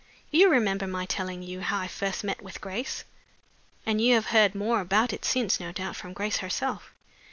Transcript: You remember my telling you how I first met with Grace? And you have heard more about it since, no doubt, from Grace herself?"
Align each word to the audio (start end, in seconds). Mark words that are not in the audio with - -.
You 0.31 0.49
remember 0.49 0.87
my 0.87 1.05
telling 1.05 1.43
you 1.43 1.61
how 1.61 1.77
I 1.79 1.87
first 1.87 2.23
met 2.23 2.41
with 2.41 2.59
Grace? 2.59 3.03
And 3.85 4.01
you 4.01 4.15
have 4.15 4.25
heard 4.33 4.55
more 4.55 4.79
about 4.81 5.13
it 5.13 5.23
since, 5.23 5.59
no 5.59 5.71
doubt, 5.71 5.95
from 5.95 6.11
Grace 6.13 6.37
herself?" 6.37 6.91